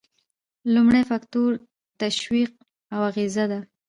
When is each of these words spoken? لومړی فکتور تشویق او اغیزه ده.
لومړی 0.73 1.01
فکتور 1.11 1.51
تشویق 2.01 2.51
او 2.93 2.99
اغیزه 3.09 3.45
ده. 3.51 3.59